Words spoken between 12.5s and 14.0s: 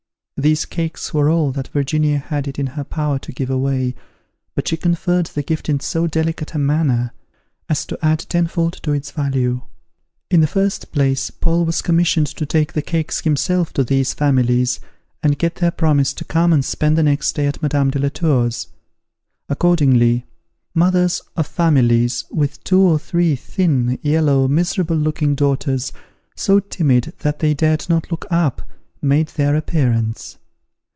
the cakes himself to